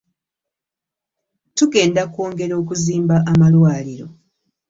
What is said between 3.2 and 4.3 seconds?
amalwaliro.